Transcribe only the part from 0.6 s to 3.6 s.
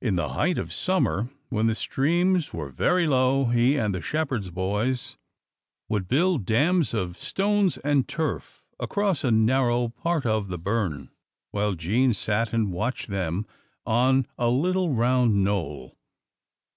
summer, when the streams were very low,